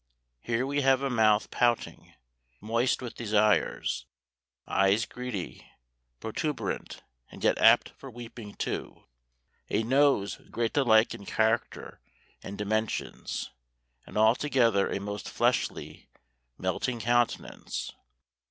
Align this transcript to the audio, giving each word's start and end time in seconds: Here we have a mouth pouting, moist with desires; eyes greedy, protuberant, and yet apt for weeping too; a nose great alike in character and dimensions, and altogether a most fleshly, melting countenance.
Here 0.39 0.65
we 0.65 0.81
have 0.81 1.03
a 1.03 1.11
mouth 1.11 1.51
pouting, 1.51 2.15
moist 2.59 3.03
with 3.03 3.13
desires; 3.13 4.07
eyes 4.65 5.05
greedy, 5.05 5.69
protuberant, 6.19 7.03
and 7.29 7.43
yet 7.43 7.59
apt 7.59 7.89
for 7.97 8.09
weeping 8.09 8.55
too; 8.55 9.03
a 9.69 9.83
nose 9.83 10.37
great 10.49 10.75
alike 10.75 11.13
in 11.13 11.27
character 11.27 12.01
and 12.41 12.57
dimensions, 12.57 13.51
and 14.07 14.17
altogether 14.17 14.89
a 14.89 14.99
most 14.99 15.29
fleshly, 15.29 16.09
melting 16.57 16.99
countenance. 16.99 17.91